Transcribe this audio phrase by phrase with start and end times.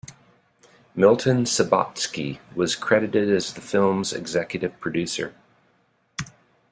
[0.95, 5.35] Milton Subotsky was credited as the film's executive producer.